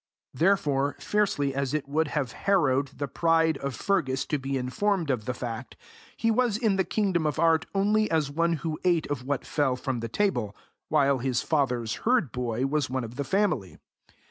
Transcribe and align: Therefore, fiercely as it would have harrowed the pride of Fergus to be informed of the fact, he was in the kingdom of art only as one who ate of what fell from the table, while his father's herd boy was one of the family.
Therefore, 0.33 0.95
fiercely 0.99 1.53
as 1.53 1.75
it 1.75 1.87
would 1.87 2.07
have 2.07 2.31
harrowed 2.31 2.87
the 2.87 3.07
pride 3.07 3.59
of 3.59 3.75
Fergus 3.75 4.25
to 4.25 4.39
be 4.39 4.57
informed 4.57 5.11
of 5.11 5.25
the 5.25 5.33
fact, 5.35 5.75
he 6.17 6.31
was 6.31 6.57
in 6.57 6.75
the 6.75 6.83
kingdom 6.83 7.27
of 7.27 7.37
art 7.37 7.67
only 7.75 8.09
as 8.09 8.31
one 8.31 8.53
who 8.65 8.79
ate 8.83 9.05
of 9.11 9.23
what 9.25 9.45
fell 9.45 9.75
from 9.75 9.99
the 9.99 10.09
table, 10.09 10.55
while 10.89 11.19
his 11.19 11.43
father's 11.43 11.97
herd 12.01 12.31
boy 12.31 12.65
was 12.65 12.89
one 12.89 13.03
of 13.03 13.15
the 13.15 13.23
family. 13.23 13.77